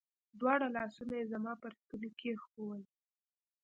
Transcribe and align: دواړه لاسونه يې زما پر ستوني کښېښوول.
دواړه 0.39 0.67
لاسونه 0.75 1.13
يې 1.19 1.29
زما 1.33 1.53
پر 1.61 1.71
ستوني 1.79 2.09
کښېښوول. 2.19 2.81